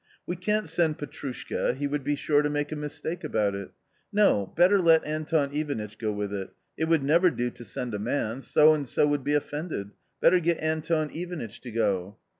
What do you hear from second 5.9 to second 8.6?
go with it! It would never do to send a man;